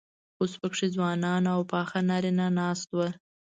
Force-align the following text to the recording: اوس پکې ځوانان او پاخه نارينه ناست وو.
اوس 0.39 0.51
پکې 0.61 0.85
ځوانان 0.95 1.43
او 1.53 1.59
پاخه 1.71 1.99
نارينه 2.09 2.45
ناست 2.57 2.89
وو. 2.95 3.07